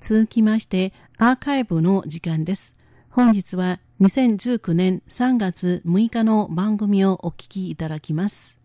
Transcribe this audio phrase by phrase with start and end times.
[0.00, 2.74] 続きましてアーカイブの時間です。
[3.10, 8.60] 本日は2019年3月6日の番組をお聞きいただきます。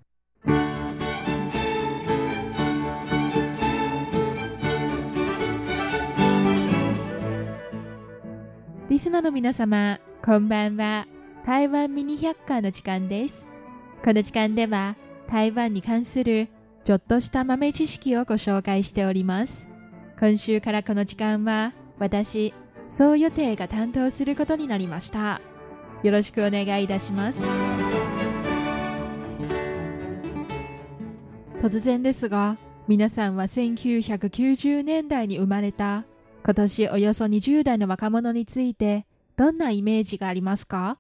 [8.90, 11.08] リスナーの皆様、こんばんは。
[11.44, 13.48] 台湾ミニ百科の時間です。
[14.04, 14.96] この時間では
[15.28, 16.48] 台湾に関する
[16.84, 19.73] ちょっとした豆知識をご紹介しております。
[20.20, 22.54] 今週からこの時間は私、
[22.90, 25.42] 総予定が担当することになりました。
[26.04, 27.40] よろしくお願いいたします。
[31.62, 36.04] 突然ですが、皆さんは1990年代に生まれた
[36.44, 39.06] 今年およそ20代の若者について
[39.38, 41.00] どんなイメージがありますか？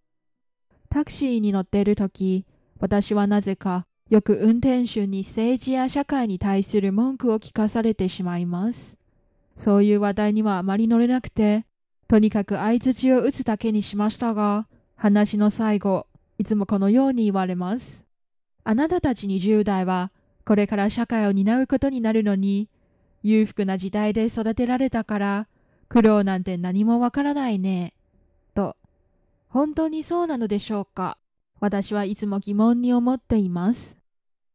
[0.89, 2.45] タクシーに乗っている時、
[2.79, 8.97] 私はなぜかよく運転手に政治や社会に対する文句を聞かされてしまいます。
[9.55, 11.65] そういう話題にはあまり乗れなくて、
[12.07, 18.05] とにかく相槌を打つだけにしましたが、話の最後、いつもこのように言われます。
[18.63, 20.11] あなたたち20代は、
[20.45, 22.69] これから社会を担うことになるのに、
[23.21, 25.47] 裕福な時代で育てられたから、
[25.87, 27.93] 苦労なんて何もわからないね。
[28.53, 28.75] と、
[29.47, 31.17] 本当にそうなのでしょうか
[31.59, 33.97] 私はいつも疑問に思っています。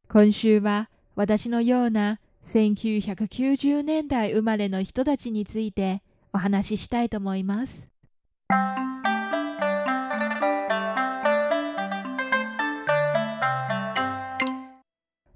[0.09, 7.89] 今週は私のような1990年代生まれの人たちについてお話ししたいと思います。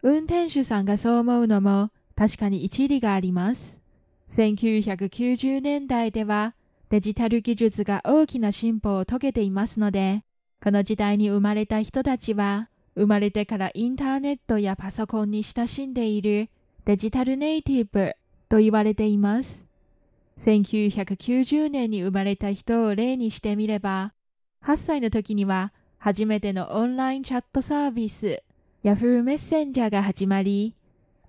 [0.03, 3.81] 運転手さんがそう思うのも確かに一理があります。
[4.31, 6.55] 1990年代では
[6.89, 10.25] デジタル技術が大きな進歩を遂げていますので、
[10.63, 16.51] この時代に生まれた人たちは、生まれてからインターネットやパソコンに親しんでいる
[16.85, 18.15] デジタルネイティブ
[18.49, 19.65] と言われています。
[20.41, 24.13] 1990年に生まれた人を例にしてみれば、
[24.65, 28.43] 8歳の時には初めてのオンラインチャットサービス、
[28.83, 30.75] Yahoo メッセンジャーが始まり、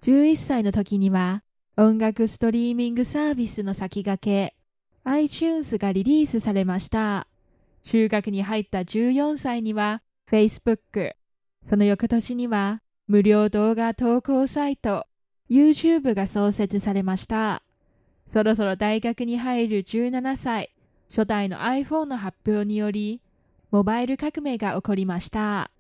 [0.02, 1.44] 11歳の時には
[1.78, 4.56] 音楽ストリーミングサービスの先駆け、
[5.04, 7.28] iTunes がリリースされました。
[7.84, 11.12] 中学に入った14歳には Facebook、
[11.64, 15.06] その翌年には無料動画投稿サイト
[15.50, 17.62] YouTube が創設されました。
[18.28, 20.72] そろそろ大学に入る17歳、
[21.10, 23.22] 初代の iPhone の発表により、
[23.72, 25.72] モバイル革命が起こりました。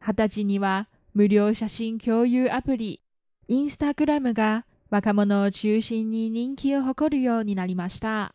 [0.00, 3.00] 20歳には無料写真共有アプリ、
[3.48, 8.34] インスタグラムが若者を中心に人気を誇るようになりました。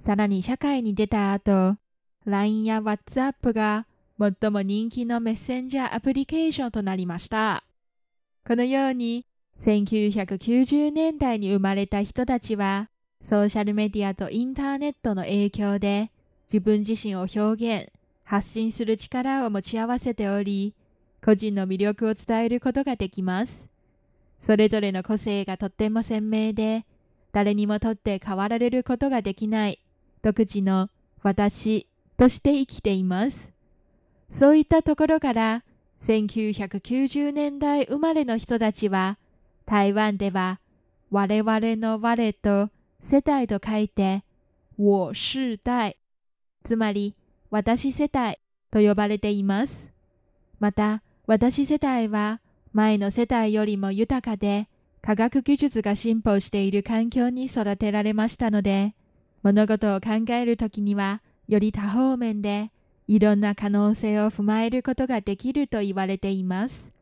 [0.00, 1.76] さらに社会に出た後、
[2.24, 3.86] LINE や WhatsApp が
[4.18, 7.64] 最も人気のメッセンジャーアプリケーションとなりました。
[8.46, 9.26] このように、
[9.60, 16.12] 1990年代に生まれた人たちは、ソーシャルメディアとインターネットの影響で、
[16.46, 17.92] 自分自身を表現、
[18.24, 20.74] 発信する力を持ち合わせており、
[21.24, 23.68] 個人の魅力を伝えることができます。
[24.38, 26.86] それぞれの個性がとっても鮮明で、
[27.32, 29.82] 誰にもとって変わられることができない
[30.22, 30.88] 独自の
[31.22, 31.86] 私
[32.16, 33.52] として生きています。
[34.30, 35.64] そういったところから、
[36.02, 39.18] 1990年代生まれの人たちは、
[39.68, 40.60] 台湾では、
[41.10, 42.70] 我々の我と
[43.02, 44.24] 世代と書いて、
[44.78, 45.98] 我世代、
[46.64, 47.14] つまり、
[47.50, 48.40] 私世代
[48.70, 49.92] と呼ばれています。
[50.58, 52.40] また、私世代は、
[52.72, 54.70] 前の世代よりも豊かで、
[55.02, 58.94] 科学技術が進歩している環境に育てられましたので、
[59.42, 62.72] 物事を考えるときには、より多方面で
[63.06, 66.94] いろんな可能性を踏まえることができると言われています。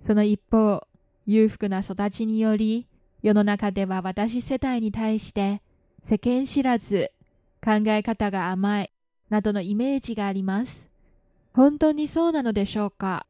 [0.00, 0.86] その一方、
[1.26, 2.86] 裕福な育ちにより、
[3.22, 5.62] 世の中では私世代に対して
[6.02, 7.12] 世間知らず、
[7.64, 8.92] 考え方が甘い、
[9.30, 10.90] などのイメージがあります。
[11.52, 13.26] 本当にそうなのでしょうか？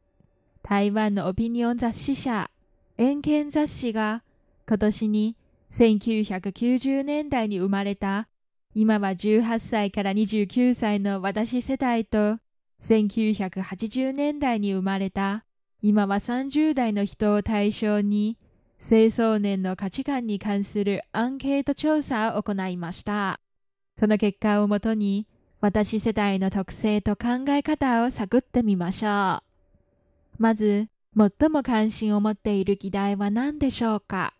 [0.63, 2.51] 台湾のオピニオン雑誌社、
[2.97, 4.23] 遠見雑誌が
[4.67, 5.37] 今年に
[5.73, 8.29] 1990年代に生まれた。
[8.75, 12.39] 今は18歳から29歳の私世代と、
[12.81, 15.45] 1980年代に生まれた、
[15.83, 18.39] 今は30代の人を対象に、
[18.81, 23.41] 青少年の価値観に関するアンケート調査を行いました。
[23.99, 25.27] その結果をもとに、
[25.61, 29.43] 私世代の特性と考え方を探ってみましょう。
[30.39, 34.35] まず、最も関心を持っている議題は何でしょうか？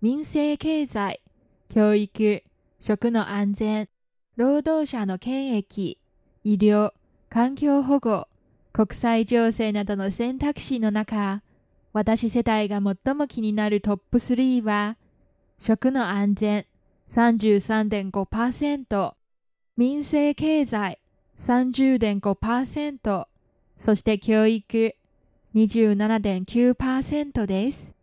[0.00, 1.22] 民生経済、
[1.68, 2.42] 教育、
[2.80, 3.88] 食の安全、
[4.36, 5.98] 労働者の権益、
[6.42, 6.92] 医療、
[7.28, 8.26] 環境保護、
[8.72, 11.42] 国際情勢などの選択肢の中、
[11.92, 14.96] 私世代が最も気になるトップ3は、
[15.58, 16.66] 食の安全、
[17.10, 19.14] 33.5%、
[19.76, 20.98] 民生経済
[21.38, 23.26] 30.5%、
[23.76, 24.94] そして教育
[25.54, 27.94] 27.9%です。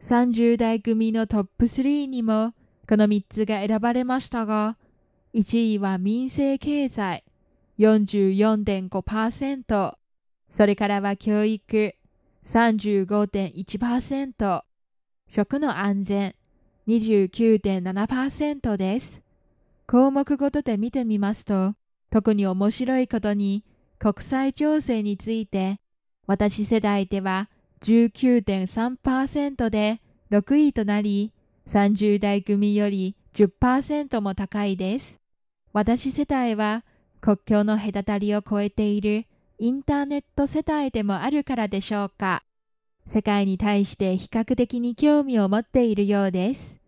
[0.00, 2.54] 30代組のトップ3にも
[2.88, 4.76] この3つが選ばれましたが、
[5.34, 7.24] 1位は民生経済
[7.78, 9.97] 44.5%、
[10.50, 11.94] それからは教育
[12.44, 14.62] 35.1%、
[15.28, 16.34] 食の安全
[16.86, 19.24] 29.7%です。
[19.86, 21.74] 項目ごとで見てみますと、
[22.10, 23.64] 特に面白いことに
[23.98, 25.80] 国際情勢について
[26.26, 27.48] 私世代では
[27.82, 31.32] 19.3%で6位となり
[31.66, 35.20] 30代組より10%も高いです。
[35.72, 36.84] 私世代は
[37.20, 39.26] 国境の隔たりを超えている
[39.60, 42.44] インターネット世代でもあるからでしょうか。
[43.06, 46.78] 世界に対して比較的に興味を持っているようです。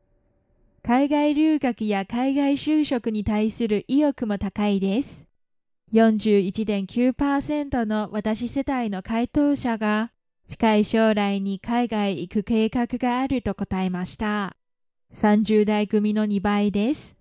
[0.84, 5.26] 海外留学や海外就職に対する意欲も高いです。
[5.92, 10.12] 41.9%の私世代の回答者が
[10.46, 14.56] 近い将来に海外行く計画があると答えました。
[15.12, 17.16] 30代組の2倍です。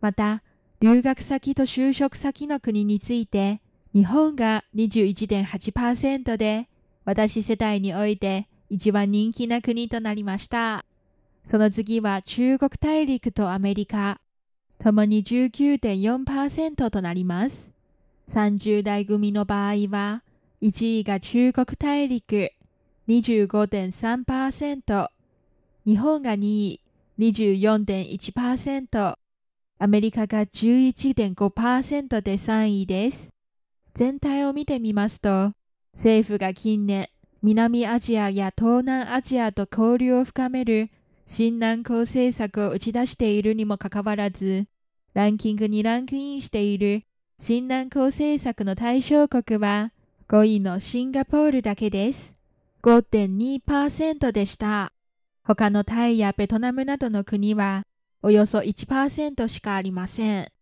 [0.00, 0.42] また、
[0.80, 3.60] 留学先と就職先の国について、
[3.94, 6.68] 日本が21.8%で、
[7.04, 10.84] 私世代において一番人気な国となりました。
[11.44, 14.20] その次は中国大陸とアメリカ、
[14.78, 17.72] ともに19.4%となります。
[18.28, 20.22] 30代組の場合は、
[20.60, 22.50] 1位が中国大陸
[23.08, 25.08] 25.3%、
[25.86, 26.80] 日本が2位
[27.18, 29.16] 24.1%、
[29.80, 33.37] アメリカが11.5%で3位です。
[33.98, 35.54] 全体を見てみますと、
[35.92, 37.08] 政府が近年、
[37.42, 40.90] 南アジアや東南アジアと交流を深める
[41.26, 44.68] 新南向政策を打ち出しているにもかかわらず、
[45.14, 47.06] ランキングにランクインしている
[47.40, 49.90] 新南向政策の対象国は
[50.28, 52.36] 5位のシンガポールだけです。
[52.84, 54.92] 5.2%でした。
[55.42, 57.82] 他のタイやベトナムなどの国は
[58.22, 60.52] およそ1%しかありません。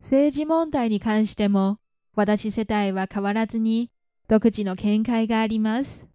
[0.00, 1.78] 政治問題に関しても、
[2.14, 3.90] 私世代は変わらずに
[4.28, 6.08] 独自の見解があります。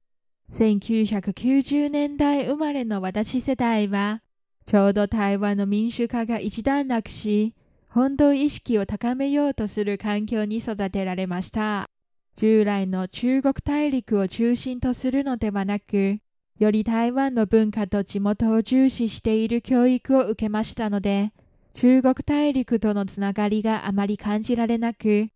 [0.54, 4.22] 1990年代生まれの私世代は、
[4.66, 7.56] ちょうど台湾の民主化が一段落し、
[7.90, 11.90] 本土意識を高めようとする環境に育てられました。
[12.36, 16.20] 従来の中国大陸を中心とするのではなく、
[16.60, 21.34] より台湾の文化と地元を重視している教育を受けましたので、
[21.74, 25.30] 中国大陸とのつながりがあまり感じられなく、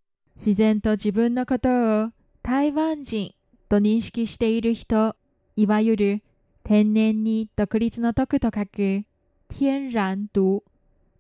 [0.44, 2.10] 自然と自分のことを
[2.42, 3.36] 台湾人
[3.70, 5.16] と認識している人、
[5.56, 6.24] いわゆる
[6.64, 9.04] 天然に独立の徳と書く
[9.48, 10.64] 天然独、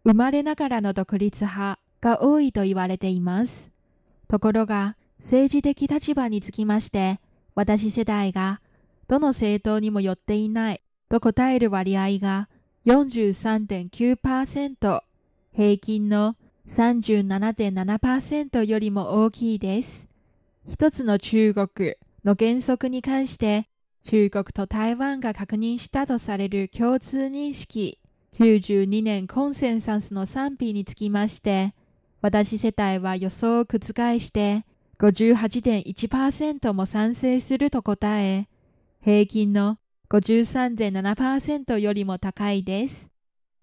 [0.04, 3.70] 生まれながらの独立派が多いと言われています。
[4.28, 7.20] ところが、政治的立場につきまして、
[7.54, 8.60] 私世代が
[9.08, 12.50] どの政党にも寄っていないと答える割合が
[12.88, 15.04] 43.9%、
[15.54, 16.36] 平均の
[16.68, 20.08] 37.7%よりも大きいです。
[20.68, 23.68] 一つの中国の原則に関して
[24.04, 28.00] 中国と台湾が確認したとされる共通認識
[28.34, 31.74] 92年コンセンサスの賛否につきまして
[32.22, 33.80] 私世帯は予想を覆
[34.20, 34.66] して
[35.00, 38.48] 58.1%も賛成すると答え
[39.04, 39.80] 平均の
[40.12, 43.10] 53.7%よりも高いです。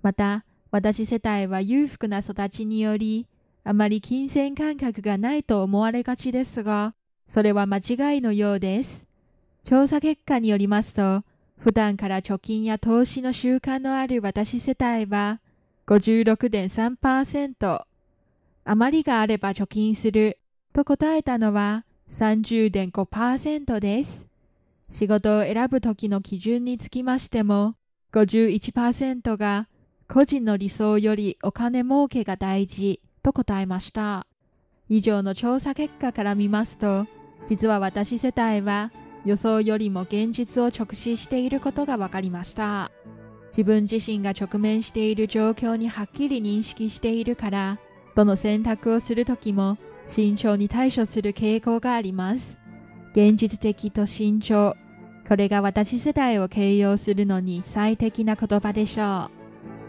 [0.03, 3.27] また、私世帯は裕福な育ちにより、
[3.65, 6.95] あまり金銭感覚がないと思われがちですが、
[7.27, 9.07] それは間違いのようです。
[9.65, 11.23] 調査結果によりますと、
[11.59, 15.41] 普段から貯金や投資の習慣のある私世帯は
[15.87, 17.85] 56.3%、
[18.65, 20.39] 余りがあれば貯金する
[20.73, 24.27] と答えたのは30.5%です。
[24.91, 27.75] 仕事を選ぶ時の基準につきましても、
[28.13, 29.69] 51%が
[30.11, 34.27] 個人の理想よりお金儲けが大事と答えました。
[34.89, 37.07] 以上の調査結果から見ますと、
[37.47, 38.91] 実は私世帯は
[39.27, 42.91] 予想よりも現実を直視していることが分かりました。
[43.51, 47.79] 自分自身が直面している状況にはっきり認識しているから、
[48.15, 52.59] どの選択をするときも慎重に対処する傾向があります。
[53.13, 54.75] 現実的と慎重。
[55.29, 59.38] これが私世代を形容するのに最適な言葉でしょう。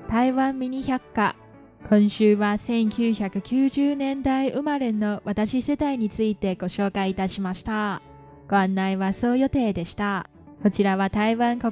[0.10, 1.36] 台湾ミニ百科。
[1.88, 8.02] 今週は1990年代生まれの私世代についてご紹介いたしました。
[8.50, 10.28] ご案内はそう予定でした。
[10.64, 11.68] こちらは台湾国